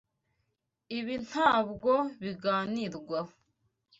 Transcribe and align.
Ibi 0.97 1.15
ntabwo 1.27 1.91
biganirwaho. 2.21 3.33